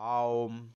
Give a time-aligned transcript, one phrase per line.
[0.00, 0.72] Raum.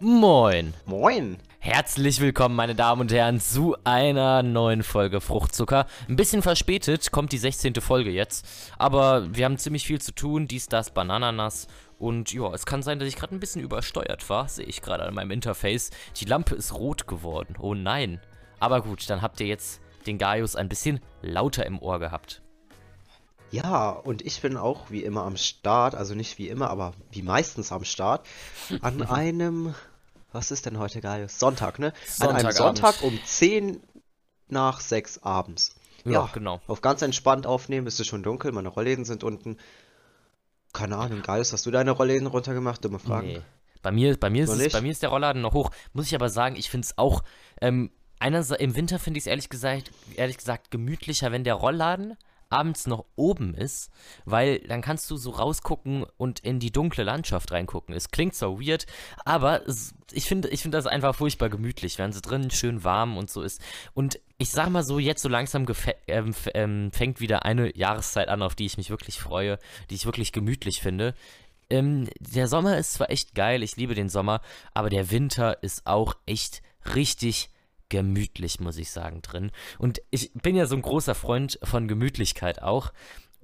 [0.00, 0.74] Moin.
[0.86, 1.36] Moin.
[1.60, 5.86] Herzlich willkommen, meine Damen und Herren, zu einer neuen Folge Fruchtzucker.
[6.08, 7.76] Ein bisschen verspätet kommt die 16.
[7.76, 8.44] Folge jetzt,
[8.76, 11.68] aber wir haben ziemlich viel zu tun, dies, das, Banananas
[12.00, 15.04] und ja, es kann sein, dass ich gerade ein bisschen übersteuert war, sehe ich gerade
[15.04, 15.92] an meinem Interface.
[16.16, 18.20] Die Lampe ist rot geworden, oh nein.
[18.58, 22.43] Aber gut, dann habt ihr jetzt den Gaius ein bisschen lauter im Ohr gehabt.
[23.50, 27.22] Ja, und ich bin auch wie immer am Start, also nicht wie immer, aber wie
[27.22, 28.26] meistens am Start,
[28.80, 29.74] an einem,
[30.32, 31.38] was ist denn heute, Gaius?
[31.38, 31.92] Sonntag, ne?
[32.18, 32.78] An einem Sonntagabend.
[32.78, 33.80] Sonntag um 10
[34.48, 35.76] nach 6 abends.
[36.04, 36.60] Ja, genau.
[36.66, 39.56] Auf ganz entspannt aufnehmen, ist es schon dunkel, meine Rollläden sind unten.
[40.72, 42.84] Keine Ahnung, Gaius, hast du deine Rollläden runtergemacht?
[42.84, 43.28] Dumme Fragen.
[43.28, 43.42] Nee.
[43.80, 44.72] Bei mir, bei, mir ist Noch es, nicht?
[44.72, 45.70] bei mir ist der Rollladen noch hoch.
[45.92, 47.22] Muss ich aber sagen, ich finde es auch.
[47.60, 52.16] Ähm, einerseits, Im Winter finde ich es ehrlich gesagt, ehrlich gesagt gemütlicher, wenn der Rollladen
[52.50, 53.90] abends noch oben ist,
[54.24, 57.94] weil dann kannst du so rausgucken und in die dunkle Landschaft reingucken.
[57.94, 58.86] Es klingt so weird,
[59.24, 59.62] aber
[60.12, 63.42] ich finde ich finde das einfach furchtbar gemütlich, wenn es drinnen schön warm und so
[63.42, 63.60] ist.
[63.94, 65.66] Und ich sag mal so, jetzt so langsam
[66.06, 69.58] ähm, ähm, fängt wieder eine Jahreszeit an, auf die ich mich wirklich freue,
[69.90, 71.14] die ich wirklich gemütlich finde.
[71.70, 74.40] Ähm, der Sommer ist zwar echt geil, ich liebe den Sommer,
[74.74, 76.62] aber der Winter ist auch echt
[76.94, 77.48] richtig
[77.88, 79.50] gemütlich, muss ich sagen, drin.
[79.78, 82.92] Und ich bin ja so ein großer Freund von Gemütlichkeit auch.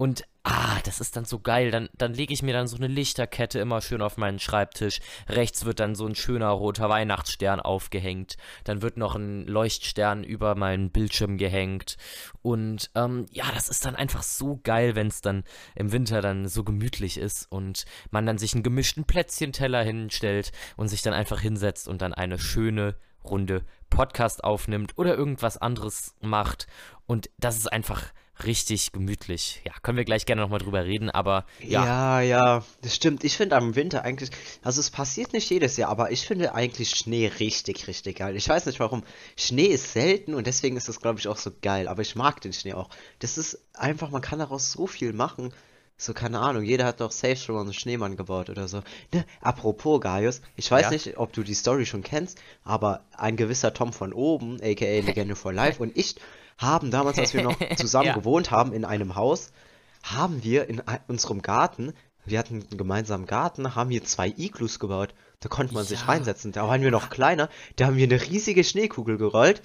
[0.01, 1.69] Und ah, das ist dann so geil.
[1.69, 4.99] Dann, dann lege ich mir dann so eine Lichterkette immer schön auf meinen Schreibtisch.
[5.29, 8.37] Rechts wird dann so ein schöner roter Weihnachtsstern aufgehängt.
[8.63, 11.97] Dann wird noch ein Leuchtstern über meinen Bildschirm gehängt.
[12.41, 15.43] Und ähm, ja, das ist dann einfach so geil, wenn es dann
[15.75, 20.87] im Winter dann so gemütlich ist und man dann sich einen gemischten Plätzchenteller hinstellt und
[20.87, 26.67] sich dann einfach hinsetzt und dann eine schöne Runde Podcast aufnimmt oder irgendwas anderes macht.
[27.05, 28.11] Und das ist einfach
[28.43, 29.61] richtig gemütlich.
[29.65, 33.23] Ja, können wir gleich gerne nochmal drüber reden, aber ja, Ja, ja, das stimmt.
[33.23, 34.31] Ich finde am Winter eigentlich,
[34.63, 38.35] also es passiert nicht jedes Jahr, aber ich finde eigentlich Schnee richtig, richtig geil.
[38.35, 39.03] Ich weiß nicht warum.
[39.37, 41.87] Schnee ist selten und deswegen ist das, glaube ich, auch so geil.
[41.87, 42.89] Aber ich mag den Schnee auch.
[43.19, 45.53] Das ist einfach, man kann daraus so viel machen.
[46.03, 48.81] So, keine Ahnung, jeder hat doch safe schon mal einen Schneemann gebaut oder so.
[49.13, 49.23] Ne?
[49.39, 50.89] Apropos, Gaius, ich weiß Ja?
[50.89, 55.35] nicht, ob du die Story schon kennst, aber ein gewisser Tom von oben, aka Legende
[55.35, 56.15] for Life, und ich
[56.57, 58.13] haben damals, als wir noch zusammen Ja.
[58.15, 59.51] gewohnt haben in einem Haus,
[60.01, 61.93] haben wir in unserem Garten,
[62.25, 65.13] wir hatten einen gemeinsamen Garten, haben wir zwei Iglus gebaut.
[65.39, 66.05] Da konnte man sich Ja.
[66.07, 66.51] reinsetzen.
[66.51, 67.47] Da waren wir noch kleiner.
[67.75, 69.61] Da haben wir eine riesige Schneekugel gerollt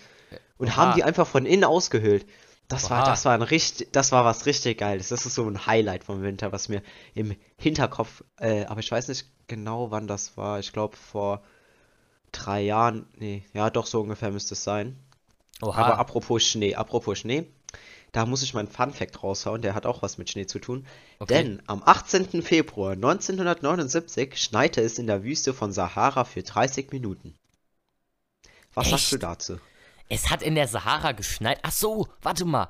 [0.59, 0.77] und Oha.
[0.77, 2.27] haben die einfach von innen ausgehöhlt.
[2.69, 5.09] Das war, das war ein richtig, das war was richtig Geiles.
[5.09, 6.83] Das ist so ein Highlight vom Winter, was mir
[7.15, 10.59] im Hinterkopf, äh, aber ich weiß nicht genau, wann das war.
[10.59, 11.43] Ich glaube vor
[12.33, 14.99] drei Jahren, nee, ja, doch so ungefähr müsste es sein.
[15.63, 15.81] oha.
[15.81, 17.47] Aber apropos Schnee, apropos Schnee,
[18.13, 20.87] da muss ich meinen Funfact raushauen, der hat auch was mit Schnee zu tun.
[21.19, 21.35] Okay.
[21.35, 22.43] Denn am 18.
[22.43, 27.35] Februar 1979 schneite es in der Wüste von Sahara für 30 Minuten.
[28.75, 29.23] Was sagst du Echt?
[29.23, 29.61] dazu?
[30.09, 31.59] Es hat in der Sahara geschneit.
[31.63, 32.69] Ach so, warte mal.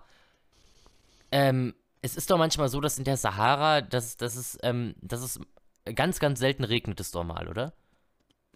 [1.31, 5.23] Ähm, es ist doch manchmal so, dass in der Sahara, dass, dass, es, ähm, dass
[5.23, 5.41] es
[5.95, 7.73] ganz, ganz selten regnet, ist doch mal, oder?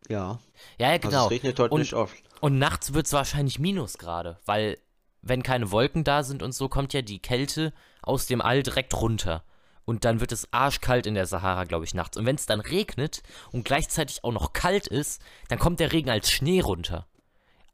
[0.08, 0.38] Ja,
[0.78, 1.24] Ja, ja, also genau.
[1.26, 2.16] es regnet dort und, nicht oft.
[2.40, 4.78] und nachts wird es wahrscheinlich Minusgrade, weil
[5.22, 8.94] wenn keine Wolken da sind und so, kommt ja die Kälte aus dem All direkt
[8.94, 9.44] runter.
[9.84, 12.16] Und dann wird es arschkalt in der Sahara, glaube ich, nachts.
[12.16, 16.10] Und wenn es dann regnet und gleichzeitig auch noch kalt ist, dann kommt der Regen
[16.10, 17.06] als Schnee runter.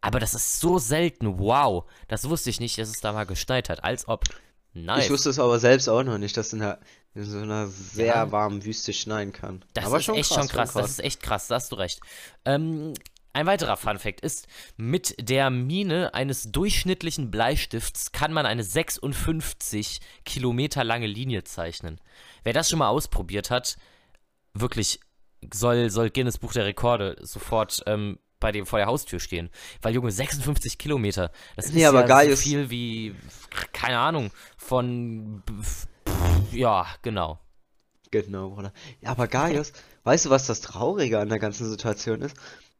[0.06, 1.38] Aber das ist so selten.
[1.38, 1.84] Wow.
[2.08, 3.82] Das wusste ich nicht, dass es da mal geschneit hat.
[3.82, 4.24] Als ob.
[4.72, 5.06] Nice.
[5.06, 6.78] Ich wusste es aber selbst auch noch nicht, dass in, der,
[7.14, 8.30] in so einer sehr Ja.
[8.32, 9.64] warmen Wüste schneien kann.
[9.74, 10.74] Das aber ist echt schon krass.
[10.74, 12.00] Das ist echt krass, da hast du recht.
[12.44, 12.92] Ähm,
[13.32, 14.46] ein weiterer Funfact ist,
[14.76, 22.00] mit der Mine eines durchschnittlichen Bleistifts kann man eine 56 Kilometer lange Linie zeichnen.
[22.44, 23.76] Wer das schon mal ausprobiert hat,
[24.54, 25.00] wirklich
[25.52, 29.50] soll, soll Guinness Buch der Rekorde sofort ähm, bei dem vor der Haustür stehen.
[29.82, 33.14] Weil, Junge, 56 Kilometer, das ist Nee, aber ja geil so ist- viel wie,
[33.72, 35.42] keine Ahnung, von,
[36.52, 37.38] ja, genau.
[38.10, 38.72] Genau, Bruder.
[39.00, 39.72] Ja, aber Gaius,
[40.04, 42.36] weißt du, was das Traurige an der ganzen Situation ist?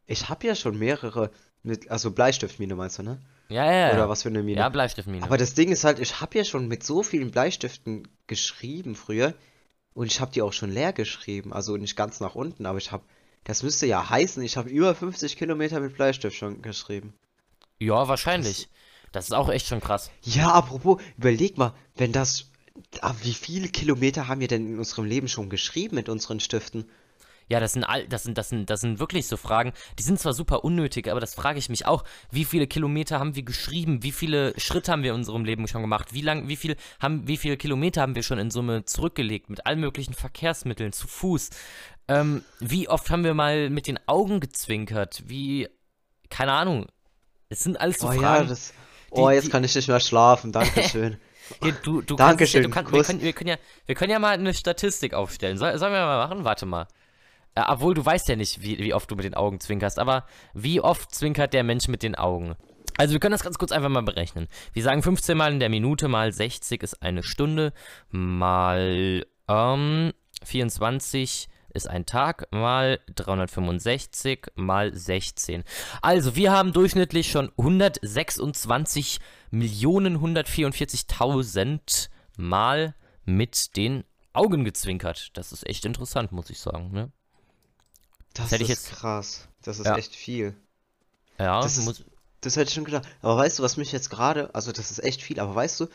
[0.06, 1.30] Ich habe ja schon mehrere
[1.62, 3.20] mit, also Bleistiftmine meinst du, ne?
[3.48, 3.92] Ja, ja, ja.
[3.94, 4.58] Oder was für eine Mine?
[4.60, 5.24] Ja, Bleistiftmine.
[5.24, 9.34] Aber das Ding ist halt, ich habe ja schon mit so vielen Bleistiften geschrieben früher
[9.94, 12.92] und ich habe die auch schon leer geschrieben, also nicht ganz nach unten, aber ich
[12.92, 13.02] habe,
[13.46, 17.14] das müsste ja heißen, ich habe über 50 Kilometer mit Bleistift schon geschrieben.
[17.78, 18.68] Ja, wahrscheinlich.
[19.12, 20.10] Das ist auch echt schon krass.
[20.22, 22.50] Ja, apropos, überleg mal, wenn das,
[23.22, 26.90] wie viele Kilometer haben wir denn in unserem Leben schon geschrieben mit unseren Stiften?
[27.48, 30.18] Ja, das sind, all, das, sind, das, sind, das sind wirklich so Fragen, die sind
[30.18, 32.02] zwar super unnötig, aber das frage ich mich auch.
[32.30, 34.02] Wie viele Kilometer haben wir geschrieben?
[34.02, 36.12] Wie viele Schritte haben wir in unserem Leben schon gemacht?
[36.12, 39.64] Wie lang, wie viel haben, wie viele Kilometer haben wir schon in Summe zurückgelegt mit
[39.64, 41.50] allen möglichen Verkehrsmitteln, zu Fuß?
[42.08, 45.22] Ähm, wie oft haben wir mal mit den Augen gezwinkert?
[45.26, 45.68] Wie,
[46.30, 46.86] keine Ahnung.
[47.48, 48.48] Es sind alles so Oh ja, Fragen.
[48.48, 48.72] das.
[49.10, 50.50] Oh, die- jetzt die- kann ich nicht mehr schlafen.
[50.50, 51.16] Dankeschön.
[51.62, 53.56] Hier, du, du kannst es ja, Dankeschön, du kannst, wir, können, wir, können ja,
[53.86, 55.56] wir können ja mal eine Statistik aufstellen.
[55.58, 56.42] Soll, sollen wir mal machen?
[56.44, 56.88] Warte mal.
[57.56, 60.26] Äh, obwohl du weißt ja nicht, wie, wie oft du mit den Augen zwinkerst, aber
[60.54, 62.54] wie oft zwinkert der Mensch mit den Augen?
[62.98, 64.46] Also wir können das ganz kurz einfach mal berechnen.
[64.72, 67.72] Wir sagen 15 Mal in der Minute mal 60 ist eine Stunde,
[68.10, 70.12] mal ähm,
[70.44, 75.64] 24 ist ein Tag, mal 365 mal 16.
[76.00, 79.18] Also wir haben durchschnittlich schon 126
[79.50, 82.08] Millionen 144.000
[82.38, 82.94] Mal
[83.24, 85.30] mit den Augen gezwinkert.
[85.34, 86.92] Das ist echt interessant, muss ich sagen.
[86.92, 87.12] Ne?
[88.36, 89.48] Das ich ist jetzt- krass.
[89.62, 89.96] Das ist Ja.
[89.96, 90.54] echt viel.
[91.38, 92.04] Ja, Das ist- muss,
[92.42, 93.08] Das hätte ich schon gedacht.
[93.22, 95.86] Aber weißt du, was mich jetzt gerade, also das ist echt viel, aber weißt du,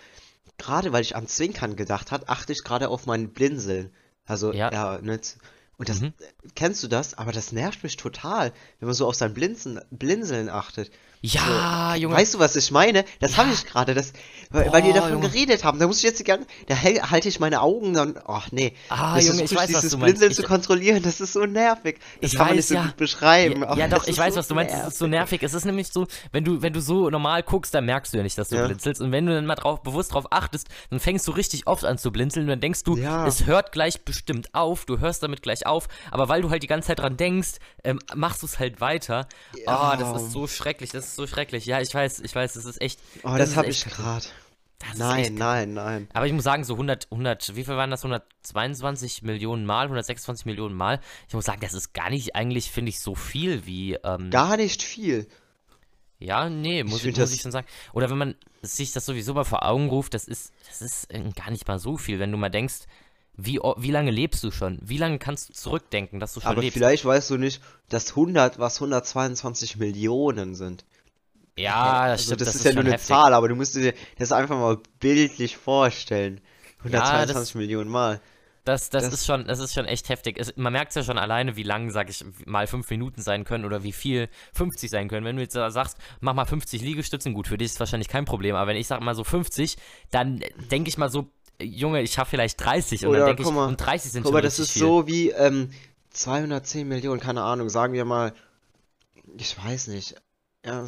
[0.57, 3.93] gerade weil ich an Zwinkern gedacht habe, achte ich gerade auf mein Blinzeln.
[4.25, 4.71] Also, Ja.
[4.71, 5.37] ja, nicht.
[5.77, 6.13] Und das, Mhm.
[6.55, 7.13] kennst du das?
[7.13, 10.91] Aber das nervt mich total, wenn man so auf sein Blinzeln, Blinzeln achtet.
[11.23, 12.15] Ja, Junge.
[12.15, 13.05] Weißt du, was ich meine?
[13.19, 14.11] Das habe ich gerade, das,
[14.49, 15.29] weil, weil wir Boah, davon Junge.
[15.29, 15.77] geredet haben.
[15.79, 18.73] Da muss ich jetzt die ganze, da halte ich meine Augen dann, ach nee.
[18.89, 20.15] Ah, Das Junge, ist ich weiß, was dieses du meinst.
[20.19, 21.99] Blinzeln Ich- zu kontrollieren, das ist so nervig.
[22.21, 22.83] Das Ich kann man weiß, nicht so ja.
[22.85, 23.61] gut beschreiben.
[23.61, 24.73] Ja, ja doch, ich ist weiß, so was du meinst.
[24.73, 25.43] Es ist so nervig.
[25.43, 28.23] Es ist nämlich so, wenn du, wenn du so normal guckst, dann merkst du ja
[28.23, 28.65] nicht, dass du Ja.
[28.65, 28.99] blinzelst.
[28.99, 31.99] Und wenn du dann mal drauf, bewusst drauf achtest, dann fängst du richtig oft an
[31.99, 32.45] zu blinzeln.
[32.45, 33.27] Und dann denkst du, Ja.
[33.27, 34.85] es hört gleich bestimmt auf.
[34.85, 35.87] Du hörst damit gleich auf.
[36.09, 37.51] Aber weil du halt die ganze Zeit dran denkst,
[37.83, 39.27] ähm, machst du es halt weiter.
[39.67, 39.97] Ah, Ja.
[39.97, 40.89] das ist so schrecklich.
[40.91, 41.65] Das ist so schrecklich.
[41.65, 42.99] Ja, ich weiß, ich weiß, das ist echt.
[43.23, 44.25] Oh, das ist habe ich gerade.
[44.79, 46.07] Das Nein, nein, nein.
[46.11, 48.03] aber ich muss sagen, so 100, 100, wie viel waren das?
[48.03, 50.99] 122 Millionen Mal, 126 Millionen Mal.
[51.27, 53.93] Ich muss sagen, das ist gar nicht eigentlich, finde ich, so viel wie.
[54.03, 55.27] Ähm, Gar nicht viel.
[56.17, 57.67] ja, nee, muss, ich, find muss das- ich schon sagen.
[57.93, 61.21] Oder wenn man sich das sowieso mal vor Augen ruft, das ist, das ist äh,
[61.35, 62.85] gar nicht mal so viel, wenn du mal denkst,
[63.37, 64.79] wie, wie lange lebst du schon?
[64.81, 66.73] Wie lange kannst du zurückdenken, dass du schon Aber lebst?
[66.73, 70.85] vielleicht weißt du nicht, dass 100 was 122 Millionen sind.
[71.57, 73.07] Ja, das Also stimmt, das, das ist ja nur eine heftig.
[73.07, 76.41] Zahl, aber du musst dir das einfach mal bildlich vorstellen.
[76.79, 78.21] 122 das- Millionen Mal.
[78.63, 80.37] Das, das, Das- ist schon, das ist schon echt heftig.
[80.39, 83.43] Es, man merkt es ja schon alleine, wie lang, sag ich, mal fünf Minuten sein
[83.43, 85.25] können oder wie viel 50 sein können.
[85.25, 88.55] Wenn du jetzt sagst, mach mal 50 Liegestützen, gut, für dich ist wahrscheinlich kein Problem,
[88.55, 89.77] aber wenn ich sag mal so 50,
[90.11, 91.27] dann denke ich mal so,
[91.59, 94.29] Junge, ich schaffe vielleicht 30 und Oder, dann denke ich, mal, und 30 sind Guck
[94.29, 94.81] schon mal, das ist viel.
[94.81, 95.71] so wie ähm,
[96.11, 98.33] 210 Millionen, keine Ahnung, sagen wir mal,
[99.37, 100.15] ich weiß nicht.
[100.65, 100.85] Ja,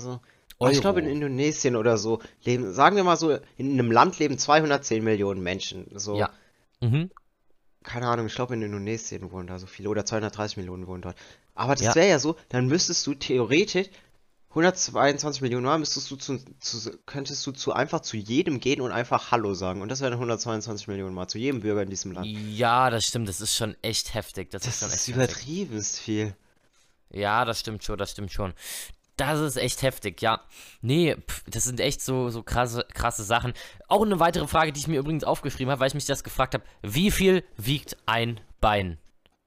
[0.59, 1.15] Aber Ich glaube in Euro.
[1.15, 5.88] Indonesien oder so leben, sagen wir mal so, in einem Land leben 210 Millionen Menschen.
[5.95, 6.29] So, Ja.
[6.81, 7.09] Mhm.
[7.83, 11.17] keine Ahnung, ich glaube in Indonesien wohnen da so viele oder 230 Millionen wohnen dort.
[11.55, 11.95] Aber das Ja.
[11.95, 13.88] wäre ja so, dann müsstest du theoretisch
[14.50, 18.91] 122 Millionen Mal müsstest du zu, zu, könntest du zu einfach zu jedem gehen und
[18.91, 19.81] einfach Hallo sagen.
[19.81, 22.27] Und das wären 122 Millionen Mal zu jedem Bürger in diesem Land.
[22.27, 24.51] Ja, das stimmt, das ist schon echt heftig.
[24.51, 25.47] Das, ist Das schon ist echt heftig.
[25.47, 26.35] übertriebenst viel.
[27.09, 28.53] Ja, das stimmt schon, das stimmt schon.
[29.18, 30.42] Das ist echt heftig, ja.
[30.81, 33.54] Nee, pf, das sind echt so, so krasse, krasse Sachen.
[33.88, 36.56] Auch eine weitere Frage, die ich mir übrigens aufgeschrieben habe, weil ich mich das gefragt
[36.56, 36.63] habe.
[36.81, 38.98] Wie viel wiegt ein Bein?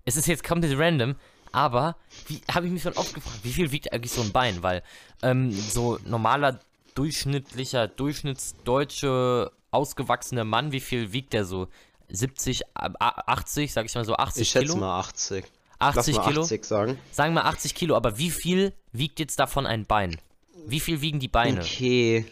[0.05, 1.17] Es ist jetzt komplett random,
[1.51, 1.97] aber
[2.29, 4.63] wie habe ich mich schon oft gefragt, wie viel wiegt eigentlich so ein Bein?
[4.63, 4.85] Weil
[5.23, 6.61] ähm, so normaler,
[6.95, 11.69] durchschnittlicher, durchschnittsdeutsche, ausgewachsener Mann, wie viel wiegt der so?
[12.09, 14.77] 70, a- a- 80, sag ich mal so 80 Ich schätze Kilo?
[14.77, 15.45] mal 80.
[15.79, 16.43] 80 Lass Kilo?
[16.43, 16.99] 80 sagen.
[17.11, 20.17] Sagen wir 80 Kilo, aber wie viel wiegt jetzt davon ein Bein?
[20.67, 21.61] Wie viel wiegen die Beine?
[21.61, 22.27] Okay.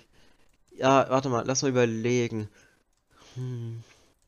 [0.77, 2.49] Ja, warte mal, lass mal überlegen.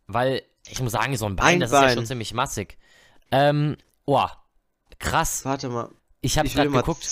[0.07, 1.95] Weil, ich muss sagen, so ein Bein, Ein das ist ja Bein.
[1.95, 2.77] schon ziemlich massig.
[3.31, 4.27] Ähm, oh,
[4.99, 5.45] krass.
[5.45, 5.91] Warte mal.
[6.21, 7.07] Ich habe gerade geguckt.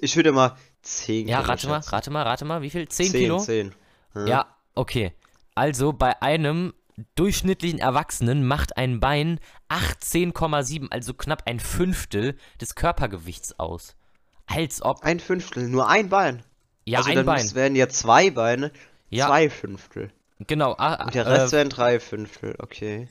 [0.00, 2.86] ich würde mal 10 Ja, Kilo rate mal, rate mal, rate mal, wie viel?
[2.88, 3.38] 10, 10, Kilo?
[3.38, 3.74] 10.
[4.14, 4.26] Ja.
[4.26, 5.12] Ja, okay.
[5.54, 6.72] Also bei einem
[7.16, 13.96] durchschnittlichen Erwachsenen macht ein Bein 18,7, also knapp ein Fünftel des Körpergewichts aus.
[14.46, 15.02] Als ob.
[15.02, 16.42] Ein Fünftel, nur ein Bein.
[16.84, 17.42] Ja, also ein dann Bein.
[17.42, 18.70] müsst- wären ja zwei Beine,
[19.10, 19.26] Ja.
[19.28, 20.10] zwei Fünftel.
[20.46, 20.74] Genau.
[20.78, 23.08] Ah, Und der äh, Rest wären drei Fünftel, okay.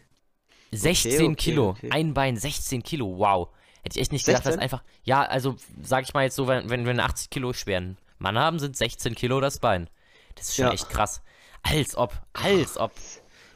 [0.71, 1.69] 16 okay, Kilo.
[1.69, 1.89] okay.
[1.91, 3.17] Ein Bein, 16 Kilo.
[3.17, 3.49] Wow.
[3.83, 4.61] Hätte ich echt nicht gedacht, dass 16?
[4.63, 4.83] einfach.
[5.03, 8.37] Ja, also sag ich mal jetzt so, wenn, wenn wir einen 80 Kilo schweren Mann
[8.37, 9.89] haben, sind 16 Kilo das Bein.
[10.35, 10.71] Das ist schon Ja.
[10.73, 11.21] echt krass.
[11.63, 12.91] Als ob, als ob.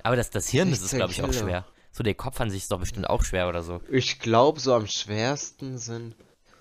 [0.04, 1.66] Aber das, das Hirn, das ist, 16 glaube ich, auch schwer.
[1.92, 3.82] So, der Kopf an sich ist doch bestimmt auch schwer oder so.
[3.90, 6.16] Ich glaube, so am schwersten sind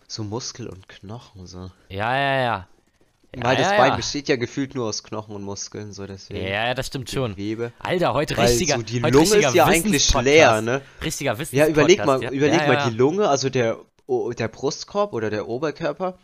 [0.09, 1.71] so Muskel und Knochen, so.
[1.89, 2.69] Ja, ja, ja.
[3.39, 3.97] Weil das ja, Bein ja.
[3.97, 6.43] besteht ja gefühlt nur aus Knochen und Muskeln, so deswegen.
[6.43, 7.33] Ja, ja, das stimmt schon.
[7.33, 7.73] Gewebe.
[7.81, 10.81] Alter, heute Weil richtiger so die Lunge richtiger ist ja eigentlich leer, ne?
[11.03, 11.57] Richtiger Wissen.
[11.57, 12.31] Ja, überleg mal, ja.
[12.31, 12.89] überleg ja, mal ja.
[12.89, 16.19] die Lunge, also der, der Brustkorb oder der Oberkörper,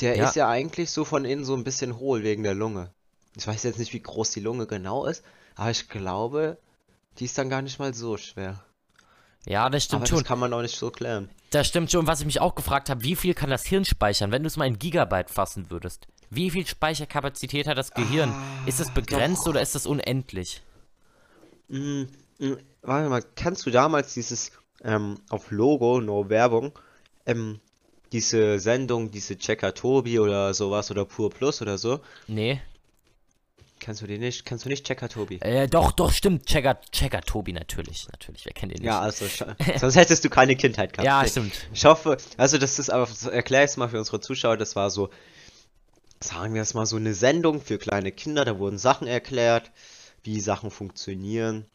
[0.00, 0.28] der Ja.
[0.28, 2.90] ist ja eigentlich so von innen so ein bisschen hohl wegen der Lunge.
[3.36, 5.24] Ich weiß jetzt nicht, wie groß die Lunge genau ist,
[5.56, 6.58] aber ich glaube,
[7.18, 8.64] die ist dann gar nicht mal so schwer.
[9.46, 10.18] Ja, das stimmt aber schon.
[10.18, 11.28] das kann man auch nicht so klären.
[11.50, 12.06] Das stimmt schon.
[12.06, 14.56] Was ich mich auch gefragt habe, wie viel kann das Hirn speichern, wenn du es
[14.56, 16.06] mal in Gigabyte fassen würdest?
[16.30, 18.30] Wie viel Speicherkapazität hat das Gehirn?
[18.30, 20.62] Ah, ist das begrenzt oder ist das unendlich?
[21.68, 22.04] Mm,
[22.38, 24.50] mm, warte mal, kannst du damals dieses
[24.82, 26.72] ähm, auf Logo, no Werbung,
[27.26, 27.60] ähm,
[28.12, 32.60] diese Sendung, diese Checker Tobi oder sowas oder Pur Plus oder so, Nee.
[33.84, 34.46] Kennst du die nicht?
[34.46, 35.36] Kennst du nicht Checker Tobi?
[35.42, 36.46] Äh, doch, doch, stimmt.
[36.46, 38.08] Checker, Checker Tobi natürlich.
[38.10, 38.86] Natürlich, wer kennt den nicht?
[38.86, 39.26] Ja, also,
[39.78, 41.06] sonst hättest du keine Kindheit gehabt.
[41.06, 41.52] Ja, stimmt.
[41.72, 44.88] Ich hoffe, also das ist aber, erkläre ich es mal für unsere Zuschauer, das war
[44.90, 45.10] so,
[46.20, 49.70] sagen wir es mal, so eine Sendung für kleine Kinder, da wurden Sachen erklärt,
[50.22, 51.66] wie Sachen funktionieren.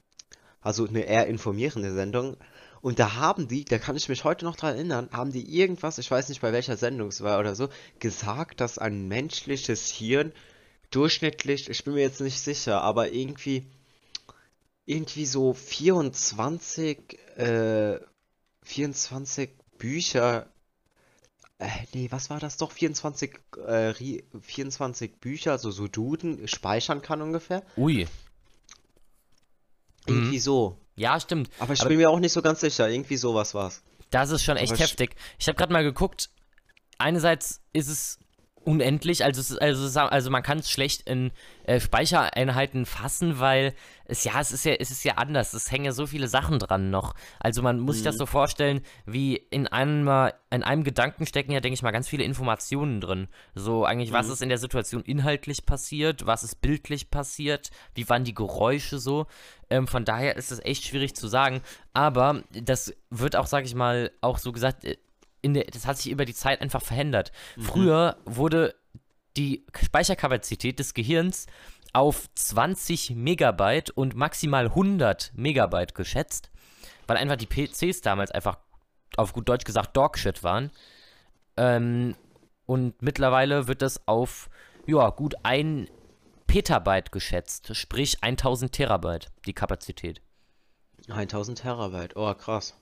[0.61, 2.37] Also eine eher informierende Sendung.
[2.81, 5.99] Und da haben die, da kann ich mich heute noch dran erinnern, haben die irgendwas,
[5.99, 10.33] ich weiß nicht bei welcher Sendung es war oder so, gesagt, dass ein menschliches Hirn
[10.91, 13.65] durchschnittlich, ich bin mir jetzt nicht sicher, aber irgendwie,
[14.85, 17.99] irgendwie so 24, äh,
[18.63, 20.47] 24 Bücher,
[21.59, 22.71] äh, nee, was war das doch?
[22.71, 27.63] 24, äh, Ri- 24 Bücher, also so Duden, speichern kann ungefähr.
[27.77, 28.07] Ui.
[30.07, 30.77] Irgendwie so.
[30.95, 31.49] Ja, stimmt.
[31.59, 33.81] Aber ich Aber- bin mir auch nicht so ganz sicher, irgendwie sowas war's.
[34.09, 35.15] Das ist schon echt Aber heftig.
[35.37, 36.29] Ich habe gerade mal geguckt.
[36.97, 38.17] Einerseits ist es
[38.65, 41.31] unendlich, also, es also, also man kann es schlecht in
[41.63, 43.73] äh, Speichereinheiten fassen, weil
[44.05, 45.53] es ja, es ist ja, es ist ja anders.
[45.53, 47.13] Es hängen ja so viele Sachen dran noch.
[47.39, 50.07] Also man muss sich das so vorstellen, wie in einem,
[50.49, 53.27] in einem Gedanken stecken ja, denke ich mal, ganz viele Informationen drin.
[53.53, 58.23] So eigentlich, was ist in der Situation inhaltlich passiert, was ist bildlich passiert, wie waren
[58.23, 59.27] die Geräusche so.
[59.69, 61.61] Ähm, von daher ist es echt schwierig zu sagen.
[61.93, 64.97] Aber das wird auch, sag ich mal, auch so gesagt, äh,
[65.41, 67.31] in der, das hat sich über die Zeit einfach verändert.
[67.59, 68.75] Früher wurde
[69.37, 71.47] die Speicherkapazität des Gehirns
[71.93, 76.51] auf 20 Megabyte und maximal 100 Megabyte geschätzt,
[77.07, 78.57] weil einfach die PCs damals einfach
[79.17, 80.71] auf gut Deutsch gesagt Dogshit waren.
[81.57, 82.15] Ähm,
[82.65, 84.49] und mittlerweile wird das auf
[84.85, 85.89] ja, gut ein
[86.47, 90.21] Petabyte geschätzt, sprich 1000 Terabyte die Kapazität.
[91.07, 92.78] 1000 Terabyte, oh krass.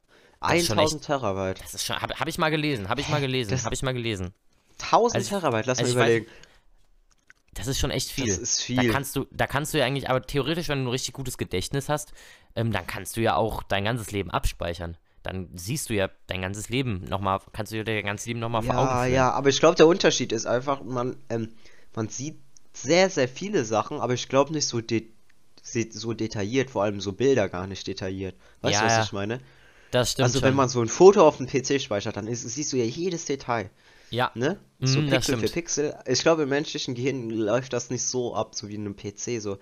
[0.53, 1.62] Ist schon 1000 Terabyte.
[1.62, 3.94] Das ist schon, habe hab ich mal gelesen, habe ich mal gelesen, habe ich mal
[3.94, 4.34] gelesen.
[4.79, 6.32] 1000 Also Terabyte, lass also mal ich weiß- überlegen.
[7.53, 8.27] Das ist schon echt viel.
[8.27, 8.91] Das ist Da viel.
[8.91, 11.89] kannst du, da kannst du ja eigentlich, aber theoretisch, wenn du ein richtig gutes Gedächtnis
[11.89, 12.13] hast,
[12.56, 14.96] ähm, dann kannst du ja auch dein ganzes Leben abspeichern.
[15.24, 18.62] Dann siehst du ja dein ganzes Leben nochmal, kannst du dir dein ganzes Leben nochmal
[18.62, 19.13] vor Augen Ja, führen.
[19.13, 21.56] ja, aber ich glaube, der Unterschied ist einfach, man, ähm,
[21.96, 22.38] man sieht
[22.74, 25.08] sehr, sehr viele Sachen, aber ich glaube nicht so, de
[25.89, 28.36] so detailliert, vor allem so Bilder gar nicht detailliert.
[28.62, 29.03] Weißt Ja, du, was ja.
[29.03, 29.41] ich meine?
[29.91, 30.48] Das stimmt Also schon.
[30.50, 33.25] wenn man so ein Foto auf dem PC speichert, dann ist, siehst du ja jedes
[33.25, 33.70] Detail,
[34.10, 34.60] ja, ne?
[34.79, 35.50] So Mhm, das Pixel für.
[35.50, 35.96] Pixel.
[36.06, 39.41] Ich glaube, im menschlichen Gehirn läuft das nicht so ab, so wie in einem PC,
[39.41, 39.58] so.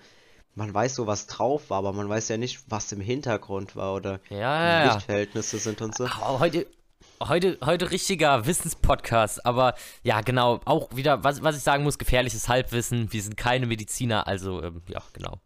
[0.54, 3.94] Man weiß so, was drauf war, aber man weiß ja nicht, was im Hintergrund war
[3.94, 4.94] oder ja, wie ja, die ja.
[4.94, 6.12] Lichtverhältnisse sind und so.
[6.18, 6.66] Aber heute,
[7.22, 12.48] heute, heute richtiger Wissenspodcast, aber ja, genau, auch wieder, was, was ich sagen muss, gefährliches
[12.48, 13.12] Halbwissen.
[13.12, 15.40] Wir sind keine Mediziner, also ähm, ja, genau.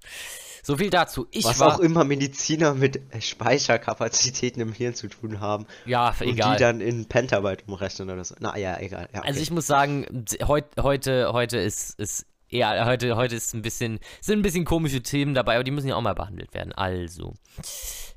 [0.62, 1.26] So viel dazu.
[1.30, 5.66] Ich Was war, auch immer Mediziner mit Speicherkapazitäten im Hirn zu tun haben.
[5.86, 6.56] ja, Und egal.
[6.56, 8.34] die dann in Pentabyte umrechnen oder so.
[8.40, 9.08] Na ja, egal.
[9.12, 9.42] Ja, Also okay.
[9.42, 14.40] ich muss sagen, heut, heute, heute ist, ist eher, heute, heute ist ein bisschen, sind
[14.40, 16.72] ein bisschen komische Themen dabei, aber die müssen ja auch mal behandelt werden.
[16.72, 17.34] Also,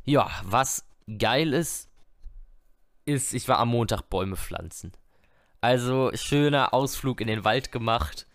[0.03, 0.85] ja, was
[1.17, 1.87] geil ist,
[3.05, 4.91] ist, ich war am Montag Bäume pflanzen.
[5.61, 8.27] Also schöner Ausflug in den Wald gemacht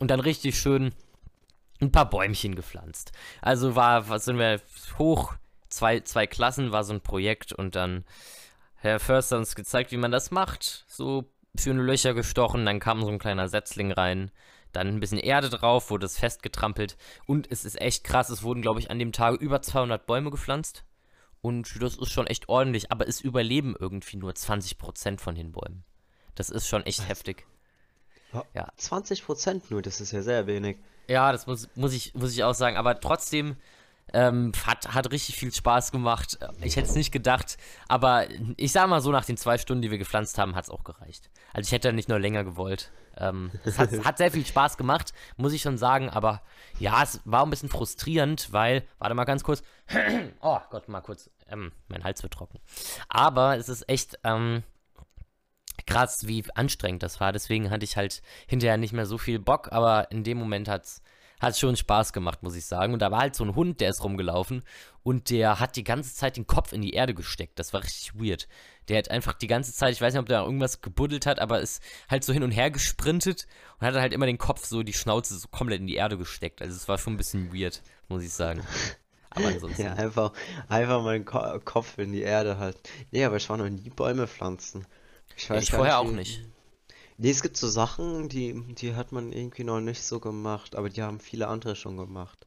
[0.00, 0.92] und dann richtig schön
[1.80, 3.12] ein paar Bäumchen gepflanzt.
[3.42, 4.60] Also war, was sind wir
[4.98, 5.34] hoch,
[5.68, 8.04] zwei, zwei Klassen war so ein Projekt und dann
[8.76, 10.84] Herr Förster hat uns gezeigt, wie man das macht.
[10.88, 14.30] So schöne Löcher gestochen, dann kam so ein kleiner Setzling rein,
[14.72, 18.62] dann ein bisschen Erde drauf, wurde es festgetrampelt und es ist echt krass, es wurden
[18.62, 20.84] glaube ich an dem Tag über 200 Bäume gepflanzt
[21.40, 25.84] und das ist schon echt ordentlich, aber es überleben irgendwie nur 20% von den Bäumen.
[26.34, 27.46] Das ist schon echt heftig.
[28.54, 28.68] ja.
[28.78, 30.76] 20% nur, das ist ja sehr wenig.
[31.08, 32.76] Ja, das muss, muss, ich, muss ich auch sagen.
[32.76, 33.56] Aber trotzdem
[34.12, 36.38] ähm, hat, hat richtig viel Spaß gemacht.
[36.62, 37.58] Ich hätte es nicht gedacht.
[37.88, 40.70] Aber ich sag mal so, nach den zwei Stunden, die wir gepflanzt haben, hat es
[40.70, 41.30] auch gereicht.
[41.52, 42.92] Also ich hätte nicht nur länger gewollt.
[43.18, 46.10] Ähm, es hat, hat sehr viel Spaß gemacht, muss ich schon sagen.
[46.10, 46.42] Aber
[46.78, 49.62] ja, es war ein bisschen frustrierend, weil, warte mal ganz kurz.
[50.40, 51.30] oh Gott, mal kurz.
[51.48, 52.58] Ähm, mein Hals wird trocken.
[53.08, 54.62] Aber es ist echt ähm,
[55.86, 57.32] krass, wie anstrengend das war.
[57.32, 61.02] Deswegen hatte ich halt hinterher nicht mehr so viel Bock, aber in dem Moment hat's
[61.40, 62.92] hat schon Spaß gemacht, muss ich sagen.
[62.92, 64.62] Und da war halt so ein Hund, der ist rumgelaufen
[65.02, 67.58] und der hat die ganze Zeit den Kopf in die Erde gesteckt.
[67.58, 68.48] Das war richtig weird.
[68.88, 71.60] Der hat einfach die ganze Zeit, ich weiß nicht, ob der irgendwas gebuddelt hat, aber
[71.60, 73.46] ist halt so hin und her gesprintet
[73.78, 76.62] und hat halt immer den Kopf so, die Schnauze so komplett in die Erde gesteckt.
[76.62, 78.62] Also es war schon ein bisschen weird, muss ich sagen.
[79.30, 79.82] Aber ansonsten.
[79.84, 80.32] Ja, einfach,
[80.68, 82.78] einfach meinen Ko Kopf in die Erde halt.
[83.10, 84.86] Nee, aber ich war noch nie Bäume pflanzen.
[85.36, 86.42] Ich weiß ich vorher auch nicht.
[87.18, 90.90] Nee, es gibt so Sachen, die, die hat man irgendwie noch nicht so gemacht, aber
[90.90, 92.46] die haben viele andere schon gemacht.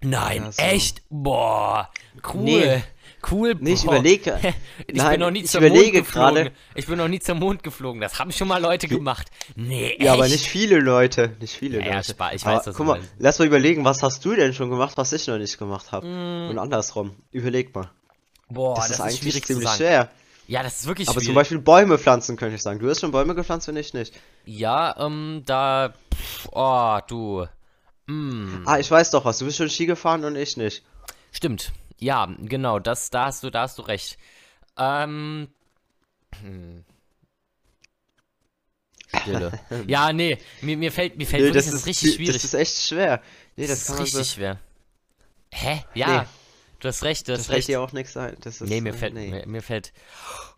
[0.00, 0.62] Nein, ja, so.
[0.62, 1.02] echt?
[1.08, 1.88] Boah,
[2.34, 2.42] cool.
[2.44, 2.84] Nee,
[3.30, 3.56] cool.
[3.58, 4.38] Nee, ich überlege.
[4.86, 6.34] ich Nein, bin noch nie zum Mond geflogen.
[6.34, 6.52] Grade.
[6.74, 8.00] Ich bin noch nie zum Mond geflogen.
[8.00, 9.30] Das haben schon mal Leute gemacht.
[9.56, 10.02] Nee, echt?
[10.02, 11.34] Ja, aber nicht viele Leute.
[11.40, 12.14] Nicht viele ja, Leute.
[12.18, 13.14] Ja, ich weiß aber, Guck mal, meinst.
[13.18, 16.06] lass mal überlegen, was hast du denn schon gemacht, was ich noch nicht gemacht habe?
[16.06, 16.50] Mm.
[16.50, 17.16] Und andersrum.
[17.32, 17.90] Überleg mal.
[18.50, 20.10] Boah, das, das ist eigentlich ziemlich schwer.
[20.46, 21.26] Ja, das ist wirklich Aber schwierig.
[21.26, 22.78] zum Beispiel Bäume pflanzen, könnte ich sagen.
[22.78, 24.14] Du hast schon Bäume gepflanzt und ich nicht.
[24.44, 25.94] Ja, ähm, da.
[26.14, 27.46] Pff, oh, du.
[28.06, 28.64] Mm.
[28.66, 29.38] Ah, ich weiß doch was.
[29.38, 30.82] Du bist schon Ski gefahren und ich nicht.
[31.32, 31.72] Stimmt.
[31.98, 32.78] Ja, genau.
[32.78, 34.18] Das, da hast du, da hast du recht.
[34.76, 35.48] Ähm.
[36.42, 36.84] Hm.
[39.20, 39.58] Stille.
[39.86, 42.34] ja, nee, mir, mir fällt, mir fällt nee, wirklich, das, ist richtig schwierig.
[42.34, 43.22] Das ist echt schwer.
[43.56, 44.34] Nee, das, das ist richtig so...
[44.34, 44.60] schwer.
[45.52, 45.84] Hä?
[45.94, 46.22] Ja.
[46.22, 46.26] Nee.
[46.84, 47.64] Du hast recht, du hast das recht.
[47.64, 48.36] fällt dir auch nichts ein.
[48.42, 49.30] Das ist, nee, mir fällt, nee.
[49.30, 49.94] Mir, mir, fällt.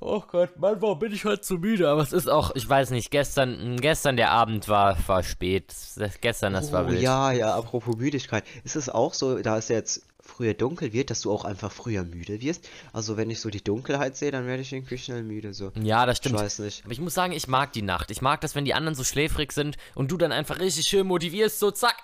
[0.01, 1.89] Oh Gott, Mann, warum bin ich heute so müde?
[1.89, 5.73] Aber es ist auch, ich weiß nicht, gestern, gestern der Abend war, war spät.
[6.21, 7.01] Gestern, das oh, war wild.
[7.01, 8.43] Ja, ja, apropos Müdigkeit.
[8.65, 12.03] Ist es auch so, da es jetzt früher dunkel wird, dass du auch einfach früher
[12.03, 12.69] müde wirst?
[12.93, 15.55] Also, wenn ich so die Dunkelheit sehe, dann werde ich irgendwie schnell müde.
[15.55, 15.71] So.
[15.81, 16.35] Ja, das stimmt.
[16.35, 16.83] Ich weiß nicht.
[16.83, 18.11] Aber ich muss sagen, ich mag die Nacht.
[18.11, 21.07] Ich mag das, wenn die anderen so schläfrig sind und du dann einfach richtig schön
[21.07, 21.95] motivierst, so zack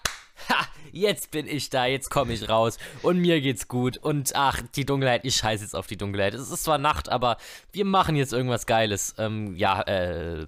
[0.49, 4.63] ha, jetzt bin ich da, jetzt komme ich raus und mir geht's gut und ach,
[4.75, 6.35] die Dunkelheit, ich scheiße jetzt auf die Dunkelheit.
[6.35, 7.37] Es ist zwar Nacht, aber
[7.73, 9.15] wir machen jetzt irgendwas Geiles.
[9.19, 10.47] Ähm, ja, äh,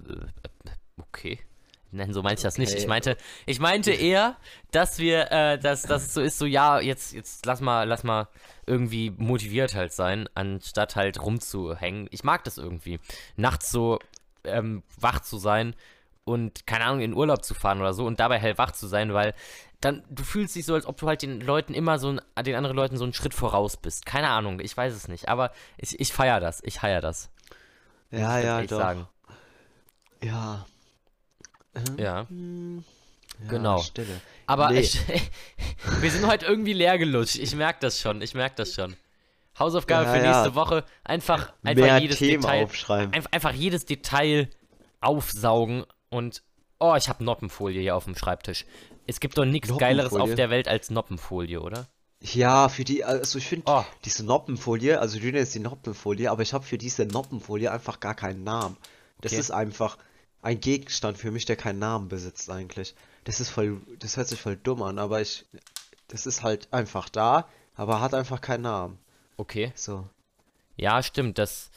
[0.97, 1.39] okay.
[1.91, 2.61] Nein, so meinte ich das okay.
[2.63, 2.75] nicht.
[2.75, 4.35] Ich meinte, ich meinte eher,
[4.71, 8.03] dass wir, äh, dass, dass es so ist, so ja, jetzt, jetzt lass mal, lass
[8.03, 8.27] mal
[8.65, 12.07] irgendwie motiviert halt sein, anstatt halt rumzuhängen.
[12.11, 12.99] Ich mag das irgendwie.
[13.37, 13.99] Nachts so
[14.43, 15.73] ähm, wach zu sein
[16.25, 19.33] und keine Ahnung in Urlaub zu fahren oder so und dabei hellwach zu sein, weil
[19.85, 22.75] dann du fühlst dich so, als ob du halt den Leuten immer so den anderen
[22.75, 24.05] Leuten so einen Schritt voraus bist.
[24.05, 27.29] Keine Ahnung, ich weiß es nicht, aber ich, ich feiere das, ich feiere das.
[28.11, 28.77] Ja, ja, doch.
[28.79, 29.07] Sagen.
[30.23, 30.65] Ja.
[31.97, 32.27] Ja.
[32.29, 32.83] Hm.
[33.43, 33.49] ja.
[33.49, 33.77] Genau.
[33.79, 34.21] Stille.
[34.47, 34.79] Aber Nee.
[34.79, 34.99] ich,
[36.01, 37.35] wir sind heute irgendwie leer gelutscht.
[37.35, 38.21] Ich merke das schon.
[38.21, 38.95] Ich merke das schon.
[39.59, 40.31] Hausaufgabe Ja, für ja.
[40.31, 40.83] nächste Woche.
[41.03, 42.63] Einfach, einfach jedes Themen Detail.
[42.65, 43.13] aufschreiben.
[43.13, 44.49] Einf einfach jedes Detail
[45.01, 46.43] aufsaugen und.
[46.79, 48.65] Oh, ich habe Noppenfolie hier auf dem Schreibtisch.
[49.07, 51.87] Es gibt doch nichts Geileres auf der Welt als Noppenfolie, oder?
[52.21, 53.83] Ja, für die, also ich finde Oh.
[54.03, 58.15] diese Noppenfolie, also du nennst die Noppenfolie, aber ich habe für diese Noppenfolie einfach gar
[58.15, 58.77] keinen Namen.
[59.21, 59.41] Das Okay.
[59.41, 59.97] ist einfach
[60.41, 62.95] ein Gegenstand für mich, der keinen Namen besitzt eigentlich.
[63.25, 65.45] Das ist voll, das hört sich voll dumm an, aber ich,
[66.07, 68.97] das ist halt einfach da, aber hat einfach keinen Namen.
[69.37, 69.71] Okay.
[69.75, 70.07] So.
[70.77, 71.37] Ja, stimmt.
[71.37, 71.69] Das.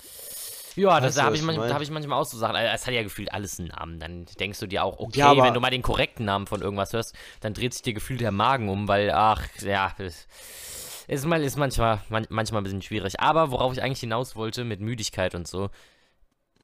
[0.79, 1.57] Ja, das da habe ich, mein?
[1.57, 2.57] da hab ich manchmal auch so Sachen.
[2.57, 3.99] Es hat ja gefühlt alles einen Namen.
[3.99, 6.93] Dann denkst du dir auch, okay, Ja, wenn du mal den korrekten Namen von irgendwas
[6.93, 11.57] hörst, dann dreht sich dir gefühlt der Magen um, weil, ach, ja, ist, mal, ist
[11.57, 13.21] manchmal, man, manchmal ein bisschen schwierig.
[13.21, 15.71] Aber worauf ich eigentlich hinaus wollte mit Müdigkeit und so,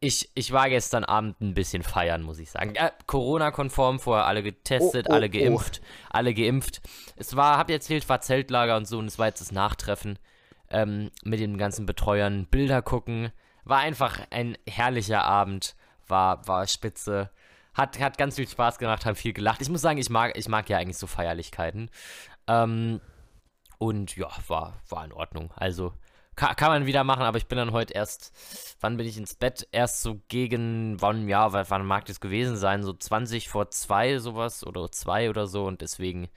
[0.01, 2.75] ich, ich war gestern Abend ein bisschen feiern, muss ich sagen.
[2.75, 5.31] Äh, Corona-konform, vorher alle getestet, Oh, oh, alle oh.
[5.31, 6.83] geimpft, alle geimpft.
[7.17, 10.19] Es war, hab ihr erzählt, war Zeltlager und so und es war jetzt das Nachtreffen
[10.71, 13.33] ähm, mit den ganzen Betreuern, Bilder gucken.
[13.65, 15.75] War einfach ein herrlicher Abend,
[16.07, 17.31] war, war spitze.
[17.75, 19.61] Hat, hat ganz viel Spaß gemacht, haben viel gelacht.
[19.61, 21.91] Ich muss sagen, ich mag, ich mag ja eigentlich so Feierlichkeiten.
[22.47, 23.01] Ähm,
[23.79, 25.51] und ja, war, war in Ordnung.
[25.57, 25.93] Also
[26.37, 28.33] kann, kann man wieder machen, aber ich bin dann heute erst,
[28.81, 29.69] wann bin ich ins Bett?
[29.73, 32.83] Erst so gegen, wann, ja, wann, mag das gewesen sein?
[32.83, 36.29] So 20 vor 2 sowas oder 2 oder so und deswegen,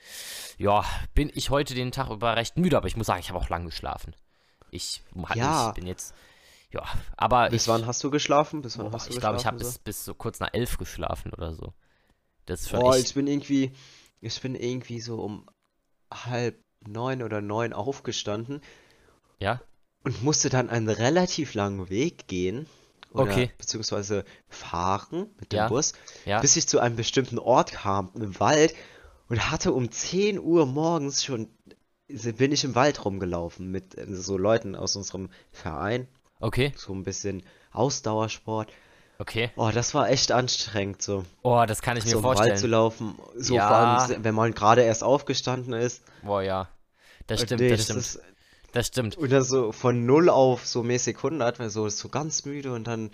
[0.57, 0.85] ja,
[1.15, 3.49] bin ich heute den Tag über recht müde, aber ich muss sagen, ich habe auch
[3.49, 4.15] lang geschlafen.
[4.69, 5.01] Ich,
[5.35, 5.69] Ja.
[5.69, 6.13] ich bin jetzt,
[6.71, 6.83] ja,
[7.17, 8.61] aber Bis ich, wann hast du geschlafen?
[8.61, 10.53] Bis wann boah, hast du ich glaube, ich habe geschlafen, bis, bis so kurz nach
[10.53, 11.73] 11 geschlafen oder so.
[12.47, 12.71] Das ist so?
[12.71, 13.71] schon Boah, echt, ich bin irgendwie,
[14.21, 15.47] ich bin irgendwie so um
[16.13, 18.61] halb neun oder neun aufgestanden
[19.39, 19.61] ja,
[20.03, 22.67] und musste dann einen relativ langen Weg gehen.
[23.13, 23.51] Oder Okay.
[23.57, 25.93] beziehungsweise fahren mit dem Ja, Bus,
[26.25, 26.41] ja.
[26.41, 28.75] bis ich zu einem bestimmten Ort kam im Wald
[29.29, 31.49] und hatte um 10 Uhr morgens schon,
[32.07, 36.07] bin ich im Wald rumgelaufen mit äh, so Leuten aus unserem Verein,
[36.39, 38.69] okay, so ein bisschen Ausdauersport.
[39.19, 39.51] okay.
[39.55, 42.43] Oh, das war echt anstrengend, so, Oh, das kann ich mir so im Wald zu
[42.49, 42.71] vorstellen.
[42.71, 43.67] laufen, so Ja.
[43.67, 46.03] vor allem, wenn man gerade erst aufgestanden ist.
[46.23, 46.69] Boah, ja.
[47.27, 47.99] Das stimmt, nee, das das stimmt.
[47.99, 48.19] ist,
[48.73, 49.17] Das stimmt.
[49.17, 52.85] Und dann so von null auf so mäßig 100, weil so so ganz müde und
[52.85, 53.09] dann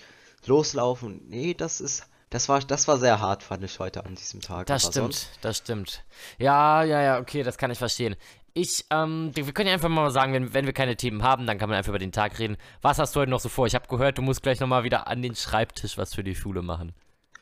[0.45, 1.21] loslaufen.
[1.29, 2.05] Nee, das ist.
[2.29, 4.65] Das war, das war sehr hart, fand ich heute an diesem Tag.
[4.65, 6.03] Das stimmt, das stimmt.
[6.39, 8.15] Ja, ja, ja, okay, das kann ich verstehen.
[8.55, 11.57] Ich, ähm, wir können ja einfach mal sagen, wenn, wenn wir keine Themen haben, dann
[11.57, 12.57] kann man einfach über den Tag reden.
[12.83, 13.65] Was hast du heute noch so vor?
[13.65, 16.61] Ich habe gehört, du musst gleich nochmal wieder an den Schreibtisch was für die Schule
[16.61, 16.93] machen.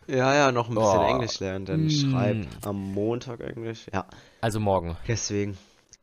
[0.08, 1.08] Ja, ja, noch ein bisschen Oh.
[1.10, 2.48] Englisch lernen, denn ich schreibe Mm.
[2.64, 3.86] am Montag Englisch.
[3.94, 4.06] Ja,
[4.40, 4.98] Also morgen.
[5.08, 5.58] deswegen.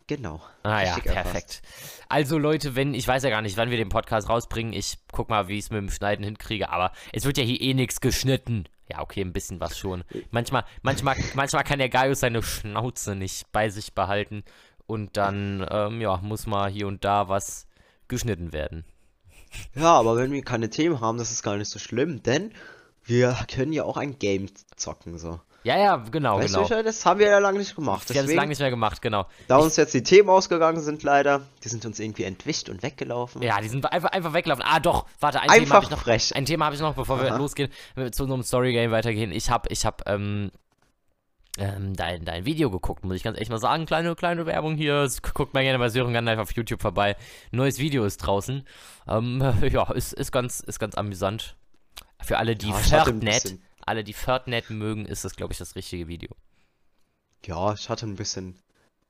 [0.07, 0.41] Genau.
[0.63, 1.05] Ah ja, erfasst.
[1.05, 1.63] perfekt.
[2.09, 4.73] Also Leute, wenn, ich weiß ja gar nicht, wann wir den Podcast rausbringen.
[4.73, 7.61] Ich guck mal, wie ich es mit dem Schneiden hinkriege, aber es wird ja hier
[7.61, 8.65] eh nichts geschnitten.
[8.91, 10.05] Ja, okay, ein bisschen was schon.
[10.31, 14.45] Manchmal, manchmal, manchmal kann der Gaius seine Schnauze nicht bei sich behalten
[14.89, 17.69] und dann, ähm, ja, muss mal hier und da was
[18.09, 18.85] geschnitten werden.
[19.75, 22.53] Ja, aber wenn wir keine Themen haben, das ist gar nicht so schlimm, denn
[23.05, 25.41] wir können ja auch ein Game zocken, so.
[25.65, 26.69] Ja, ja, genau, Weißt genau.
[26.69, 28.09] du, das haben wir ja lange nicht gemacht.
[28.09, 29.27] Wir haben es lange nicht mehr gemacht, genau.
[29.49, 33.43] da uns jetzt die Themen ausgegangen sind, leider, die sind uns irgendwie entwischt und weggelaufen.
[33.43, 34.65] Ja, die sind einfach, einfach weggelaufen.
[34.67, 35.99] Ah, doch, warte, ein Thema Einfach habe ich noch.
[35.99, 36.35] frech.
[36.35, 37.37] Ein Thema habe ich noch, bevor wir Aha.
[37.37, 39.33] losgehen, wenn wir zu unserem Story-Game weitergehen.
[39.33, 40.51] Ich habe, ich habe, ähm,
[41.59, 43.87] ähm, dein, dein Video geguckt, muss ich ganz echt mal sagen.
[43.87, 45.09] Kleine, kleine Werbung hier.
[45.35, 47.17] Guckt mal gerne bei Sören Gandalf auf YouTube vorbei.
[47.51, 48.65] Neues Video ist draußen.
[49.07, 49.41] Ähm,
[49.71, 51.57] ja, ist, ist ganz, ist ganz amüsant.
[52.23, 56.09] Für alle, die Ja, bisschen- alle, die Ferdnet mögen, ist das, glaube ich, das richtige
[56.09, 56.31] Video.
[57.47, 58.59] Ja, ich hatte ein bisschen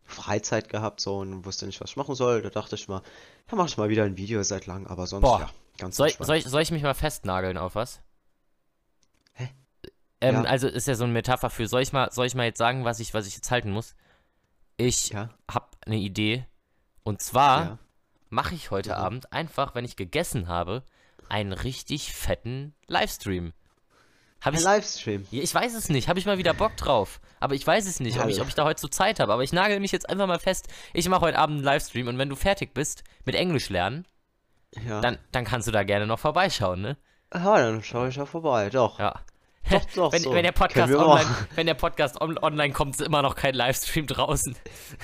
[0.05, 2.43] Freizeit gehabt so und wusste nicht, was ich machen soll.
[2.43, 3.03] Da dachte ich mal,
[3.51, 5.41] ja, mach ich mal wieder ein Video seit lang, aber sonst Boah.
[5.41, 6.27] ja, ganz Soll, entspannt.
[6.27, 8.01] soll, ich, soll ich mich mal festnageln auf was?
[10.21, 10.43] Ähm, Ja.
[10.45, 12.85] Also ist ja so eine Metapher für, soll ich mal, soll ich mal jetzt sagen,
[12.85, 13.95] was ich, was ich jetzt halten muss?
[14.77, 16.47] Ich Ja, hab eine Idee.
[17.03, 17.79] Und zwar ja.
[18.29, 18.97] mache ich heute Mhm.
[18.97, 20.83] Abend einfach, wenn ich gegessen habe,
[21.29, 23.53] einen richtig fetten Livestream.
[24.41, 25.27] Hab Ein ich, Livestream.
[25.33, 27.21] ja, ich weiß es nicht, habe ich mal wieder Bock drauf.
[27.41, 28.43] Aber ich weiß es nicht, ob ich, Ja.
[28.43, 29.33] ob ich da heute so Zeit habe.
[29.33, 30.69] Aber ich nagel mich jetzt einfach mal fest.
[30.95, 34.07] Ich mache heute Abend einen Livestream und wenn du fertig bist mit Englisch lernen,
[34.87, 35.01] Ja.
[35.01, 36.97] dann, dann kannst du da gerne noch vorbeischauen, ne?
[37.31, 38.71] Ah, dann schaue ich ja vorbei.
[38.71, 38.99] Doch.
[39.01, 39.21] Ja.
[39.71, 40.33] Doch, doch, wenn, so.
[40.33, 44.07] wenn der Podcast online, wenn der Podcast on, online kommt, ist immer noch kein Livestream
[44.07, 44.57] draußen.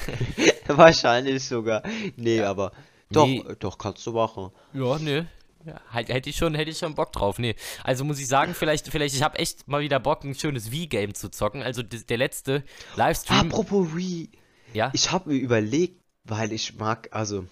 [0.66, 1.82] Wahrscheinlich sogar.
[2.16, 2.72] Nee, aber
[3.10, 3.44] doch, Nee.
[3.58, 4.50] doch, kannst du machen.
[4.72, 5.26] Ja, ne.
[5.66, 7.38] Ja, halt- hätte ich schon, hätte ich schon Bock drauf.
[7.38, 7.54] Nee.
[7.82, 11.14] Also muss ich sagen, vielleicht, vielleicht, ich habe echt mal wieder Bock, ein schönes Wii-Game
[11.14, 11.62] zu zocken.
[11.62, 12.64] Also der letzte
[12.96, 13.50] Livestream.
[13.50, 14.30] Apropos Wii,
[14.72, 14.90] ja.
[14.92, 17.46] ich habe mir überlegt, weil ich mag, also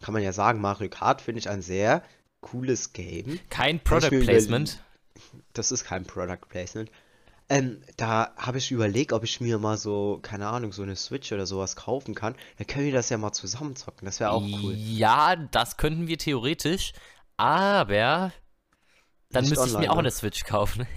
[0.00, 2.02] kann man ja sagen, Mario Kart finde ich ein sehr
[2.40, 3.38] cooles Game.
[3.50, 4.80] Kein Product Placement.
[5.58, 6.90] Das ist kein Product Placement.
[7.50, 11.32] Ähm, da habe ich überlegt, ob ich mir mal so, keine Ahnung, so eine Switch
[11.32, 12.34] oder sowas kaufen kann.
[12.58, 14.04] Dann können wir das ja mal zusammen zocken.
[14.04, 14.74] Das wäre auch cool.
[14.74, 16.92] Ja, das könnten wir theoretisch,
[17.38, 18.32] aber
[19.30, 20.00] dann Nicht müsste ich mir auch ne?
[20.00, 20.86] eine Switch kaufen.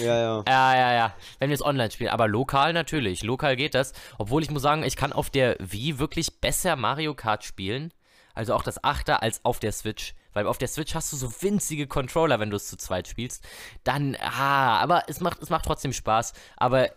[0.00, 0.44] Ja, ja.
[0.46, 1.16] Ja, ja, ja.
[1.40, 2.10] Wenn wir es online spielen.
[2.10, 3.24] Aber lokal natürlich.
[3.24, 3.92] Lokal geht das.
[4.16, 7.92] Obwohl ich muss sagen, ich kann auf der Wii wirklich besser Mario Kart spielen.
[8.32, 10.14] Also auch das Achter als auf der Switch.
[10.32, 13.44] Weil auf der Switch hast du so winzige Controller, wenn du es zu zweit spielst.
[13.84, 16.32] Dann, ah, aber es macht, es macht trotzdem Spaß.
[16.56, 16.90] Aber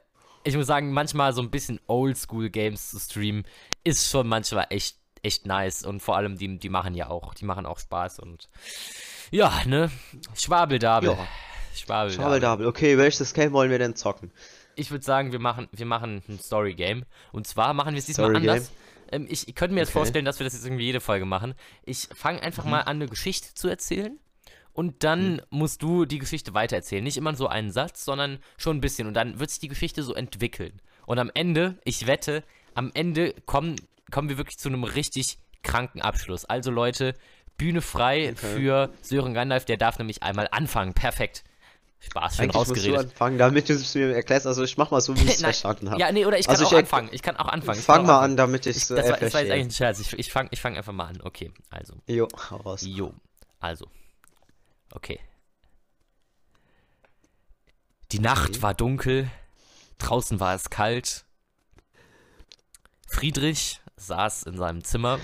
[0.43, 3.45] ich muss sagen, manchmal so ein bisschen Oldschool-Games zu streamen,
[3.84, 5.84] ist schon manchmal echt, echt nice.
[5.84, 8.19] Und vor allem, die, die machen ja auch, die machen auch Spaß.
[8.19, 8.50] Und
[9.32, 9.91] ja, ne?
[10.36, 11.12] Schwabeldabel.
[11.12, 11.28] Ja.
[11.76, 12.12] Schwabeldabel.
[12.12, 12.67] Schabbeldabel.
[12.67, 14.32] Okay, welches Game wollen wir denn zocken?
[14.76, 17.06] Ich würde sagen, wir machen, wir machen ein Story-Game.
[17.32, 18.50] Und zwar machen wir es diesmal Story-Game?
[18.50, 18.71] anders.
[19.15, 19.99] Ähm, ich, ich könnte mir jetzt Okay.
[19.99, 21.54] vorstellen, dass wir das jetzt irgendwie jede Folge machen.
[21.84, 22.69] Ich fange einfach Mhm.
[22.71, 24.19] mal an, eine Geschichte zu erzählen.
[24.73, 27.04] Und dann musst du die Geschichte weitererzählen.
[27.04, 29.08] Nicht immer so einen Satz, sondern schon ein bisschen.
[29.08, 30.82] Und dann wird sich die Geschichte so entwickeln.
[31.06, 33.78] Und am Ende, ich wette, am Ende kommen,
[34.12, 36.43] kommen wir wirklich zu einem richtig kranken Abschluss.
[36.43, 37.13] Also Leute,
[37.58, 38.36] Bühne frei Okay.
[38.54, 39.63] für Sören Gandalf.
[39.63, 40.93] Der darf nämlich einmal anfangen.
[40.93, 41.45] Perfekt.
[42.06, 43.00] Spaß, schön Eigentlich musst du rausgeredet.
[43.12, 44.46] anfangen, damit du es mir erklärst.
[44.48, 46.00] Also ich mach mal so, wie ich es verstanden habe.
[46.00, 47.10] Ja, nee, oder ich kann Also auch ich anfangen.
[47.12, 47.80] Ich kann auch anfangen.
[47.80, 48.32] Ich Fang mal anfangen.
[48.34, 50.00] an, damit ich es Das äh, war, das war jetzt eigentlich ein Scherz.
[50.00, 51.22] Ich, ich fange ich fang einfach mal an.
[51.22, 51.96] Okay, also.
[52.08, 52.82] Jo, hau raus.
[52.86, 53.13] Jo,
[53.60, 53.88] also.
[54.91, 55.20] Okay.
[58.12, 58.62] Die Nacht Okay.
[58.62, 59.30] war dunkel,
[59.98, 61.26] draußen war es kalt.
[63.08, 65.20] Friedrich saß in seinem Zimmer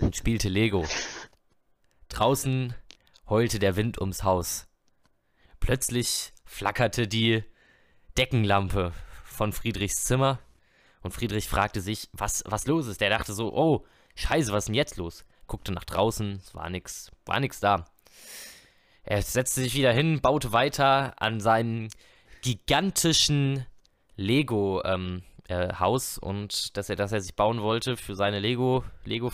[0.00, 0.86] und spielte Lego.
[2.08, 2.74] Draußen
[3.28, 4.66] heulte der Wind ums Haus.
[5.60, 7.44] Plötzlich flackerte die
[8.18, 8.92] Deckenlampe
[9.24, 10.40] von Friedrichs Zimmer
[11.02, 13.00] und Friedrich fragte sich, was, was los ist.
[13.00, 15.24] Der dachte so, oh, scheiße, was ist denn jetzt los?
[15.46, 17.86] Guckte nach draußen, es war nix, war nix da.
[19.02, 21.88] Er setzte sich wieder hin, baute weiter an seinem
[22.42, 23.66] gigantischen
[24.16, 25.72] Lego ähm, äh,
[26.20, 29.30] und dass er, dass er sich bauen wollte für seine Lego Lego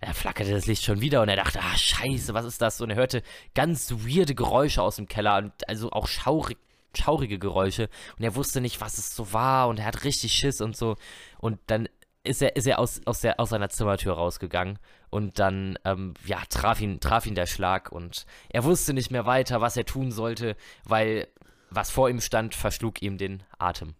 [0.00, 2.80] Er flackerte das Licht schon wieder und er dachte, ah scheiße, was ist das?
[2.80, 3.22] Und er hörte
[3.54, 6.56] ganz weirde Geräusche aus dem Keller und also auch schaurig,
[6.96, 10.60] schaurige Geräusche und er wusste nicht, was es so war und er hat richtig Schiss
[10.60, 10.96] und so
[11.38, 11.88] und dann
[12.24, 14.78] ist er, ist er aus, aus, der, aus seiner Zimmertür rausgegangen
[15.10, 19.26] und dann, ähm, ja, traf ihn, traf ihn der Schlag und er wusste nicht mehr
[19.26, 21.28] weiter, was er tun sollte, weil
[21.70, 23.94] was vor ihm stand, verschlug ihm den Atem.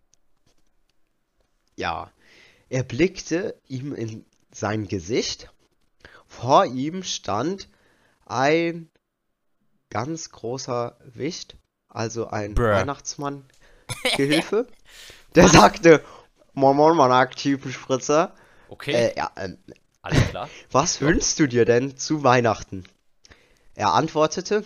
[1.77, 2.11] Ja,
[2.69, 5.51] er blickte ihm in sein Gesicht.
[6.41, 7.69] Vor ihm stand
[8.25, 8.89] ein
[9.91, 11.57] ganz großer Wicht,
[11.89, 12.65] also ein Bruh.
[12.65, 14.69] Weihnachtsmann-Gehilfe.
[15.35, 16.05] Der sagte,
[16.53, 18.35] Moin Moin, mein aktiven Spritzer.
[18.69, 19.59] Okay, Äh, ja, ähm,
[20.03, 20.49] alles klar.
[20.71, 22.85] was wünschst du dir denn zu Weihnachten?
[23.75, 24.65] Er antwortete,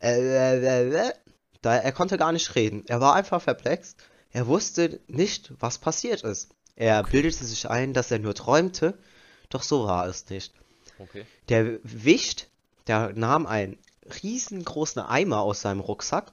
[0.00, 1.12] äh, äh, äh, äh,
[1.60, 2.84] da er konnte gar nicht reden.
[2.86, 3.96] Er war einfach perplex.
[4.30, 6.48] Er wusste nicht, was passiert ist.
[6.76, 8.98] Er bildete sich ein, dass er nur träumte,
[9.48, 10.52] doch so war es nicht.
[10.98, 11.26] Okay.
[11.48, 12.48] Der Wicht,
[12.86, 13.78] der nahm einen
[14.22, 16.32] riesengroßen Eimer aus seinem Rucksack,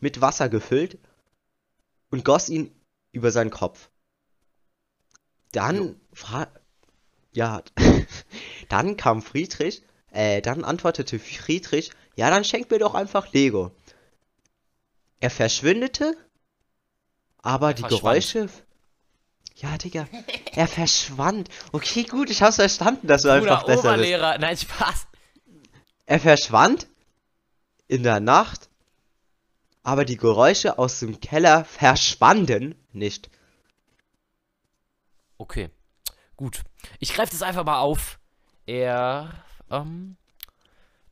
[0.00, 0.98] mit Wasser gefüllt,
[2.10, 2.74] und goss ihn
[3.12, 3.90] über seinen Kopf.
[5.52, 6.48] Dann fra
[7.32, 7.62] ja,
[8.68, 13.70] dann kam Friedrich, äh, dann antwortete Friedrich, ja, dann schenk mir doch einfach Lego.
[15.20, 16.16] Er verschwindete,
[17.38, 18.02] aber die verschwand.
[18.02, 18.48] Geräusche.
[19.60, 20.08] Ja, Digga,
[20.52, 21.50] er verschwand.
[21.72, 23.84] Okay, gut, ich hab's verstanden, dass du einfach besser bist.
[23.84, 25.06] Oberlehrer, nein, Spaß.
[26.06, 26.86] Er verschwand
[27.86, 28.70] in der Nacht,
[29.82, 33.28] aber die Geräusche aus dem Keller verschwanden nicht.
[35.36, 35.68] Okay,
[36.36, 36.62] gut.
[36.98, 38.18] Ich greife das einfach mal auf.
[38.64, 40.16] Er ähm,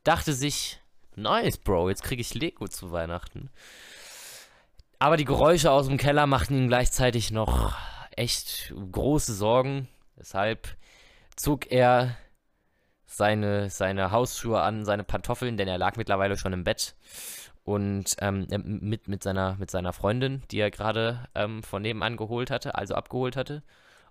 [0.03, 0.79] dachte sich,
[1.15, 3.51] nice, Bro, jetzt kriege ich Lego zu Weihnachten.
[4.97, 7.75] Aber die Geräusche aus dem Keller machten ihm gleichzeitig noch
[8.19, 9.87] echt große Sorgen.
[10.17, 10.75] Deshalb
[11.35, 12.17] zog er
[13.05, 16.95] seine, seine Hausschuhe an, seine Pantoffeln, denn er lag mittlerweile schon im Bett.
[17.63, 22.51] Und ähm, mit, mit, seiner, mit seiner Freundin, die er gerade ähm, von nebenan geholt
[22.51, 23.63] hatte, also abgeholt hatte.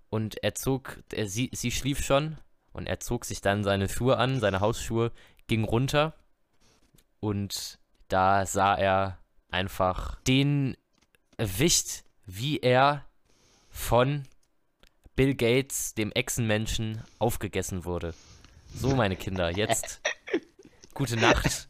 [0.09, 2.37] Und er zog, er, sie, sie schlief schon
[2.73, 5.11] und er zog sich dann seine Schuhe an, seine Hausschuhe,
[5.47, 6.13] ging runter
[7.19, 9.19] und da sah er
[9.49, 10.77] einfach den
[11.37, 13.05] Wicht, wie er
[13.79, 14.23] von
[15.15, 18.13] Bill Gates, dem Echsenmenschen, aufgegessen wurde.
[18.75, 20.01] So, meine Kinder, jetzt
[20.93, 21.67] gute Nacht,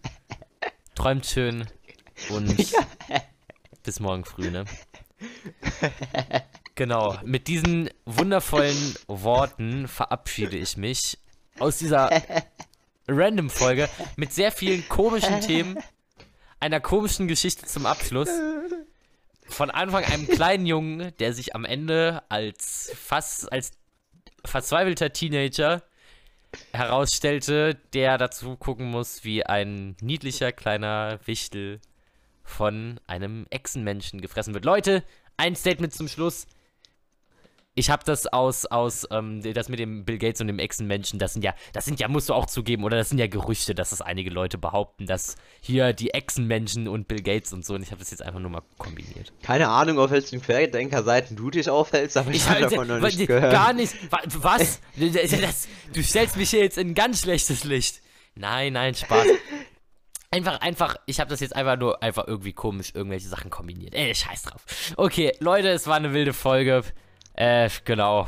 [0.96, 1.66] träumt schön
[2.30, 2.58] und
[3.84, 4.66] bis morgen früh, ne?
[6.76, 11.18] Genau, mit diesen wundervollen Worten verabschiede ich mich
[11.60, 12.10] aus dieser
[13.08, 15.78] Random-Folge mit sehr vielen komischen Themen,
[16.60, 18.30] einer komischen Geschichte zum Abschluss.
[19.50, 23.72] Von Anfang einem kleinen Jungen, der sich am Ende als fast als
[24.46, 25.84] verzweifelter Teenager
[26.74, 31.80] herausstellte, der dazu gucken muss, wie ein niedlicher kleiner Wichtel
[32.44, 34.66] von einem Echsenmenschen gefressen wird.
[34.66, 35.04] Leute,
[35.38, 36.48] ein Statement zum Schluss.
[37.80, 41.32] Ich habe das aus, aus, ähm, das mit dem Bill Gates und dem Echsenmenschen, das
[41.32, 43.92] sind ja, das sind ja, musst du auch zugeben, oder das sind ja Gerüchte, dass
[43.92, 47.92] das einige Leute behaupten, dass hier die Echsenmenschen und Bill Gates und so, und ich
[47.92, 49.32] habe das jetzt einfach nur mal kombiniert.
[49.44, 53.54] Keine Ahnung, auf welchen Querdenker-Seiten du dich aufhältst, aber ich, habe davon noch nicht gehört.
[53.54, 53.94] Gar nicht.
[54.12, 54.82] Wa- Was?
[54.98, 58.02] Das, du stellst mich hier jetzt in ein ganz schlechtes Licht.
[58.36, 59.26] Nein, nein, Spaß.
[60.32, 63.96] Einfach, einfach, ich habe das jetzt einfach nur einfach irgendwie komisch irgendwelche Sachen kombiniert.
[63.96, 64.64] Ey, scheiß drauf.
[64.96, 66.84] Okay, Leute, es war eine wilde Folge.
[67.40, 68.28] Äh, genau.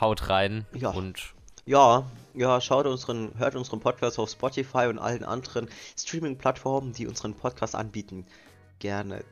[0.00, 0.64] Haut rein.
[0.72, 0.90] Ja.
[0.90, 1.34] Und
[1.66, 7.34] Ja, ja, schaut unseren, hört unseren Podcast auf Spotify und allen anderen Streaming-Plattformen, die unseren
[7.34, 8.26] Podcast anbieten,
[8.78, 9.24] gerne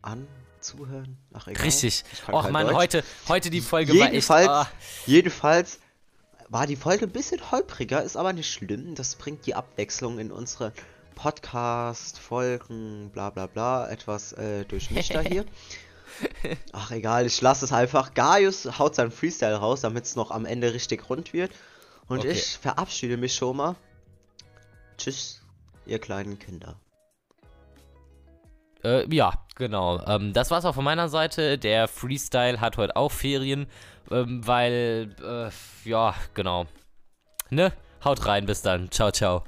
[0.00, 0.26] an,
[0.60, 1.18] zuhören.
[1.34, 1.62] Ach, egal.
[1.64, 2.04] richtig.
[2.32, 2.76] Och man, Deutsch.
[2.76, 4.12] heute, heute die Folge war echt.
[4.12, 4.68] Jedenfalls, ah,
[5.04, 5.78] jedenfalls
[6.48, 8.94] war die Folge ein bisschen holpriger, ist aber nicht schlimm.
[8.94, 10.72] Das bringt die Abwechslung in unsere
[11.16, 15.44] Podcast-Folgen, bla bla bla, etwas äh, durchmischter hier.
[16.72, 18.14] Ach egal, ich lasse es einfach.
[18.14, 21.52] Gaius haut seinen Freestyle raus, damit es noch am Ende richtig rund wird.
[22.08, 22.30] Und Okay.
[22.30, 23.76] ich verabschiede mich schon mal.
[24.96, 25.42] Tschüss,
[25.86, 26.76] ihr kleinen Kinder.
[28.84, 30.00] Äh, ja, genau.
[30.06, 31.58] Ähm, das war's auch von meiner Seite.
[31.58, 33.66] Der Freestyle hat heute auch Ferien,
[34.10, 36.66] ähm, weil, äh, ja, genau.
[37.50, 37.72] Ne?
[38.04, 38.90] Haut rein, bis dann.
[38.90, 39.42] Ciao, ciao.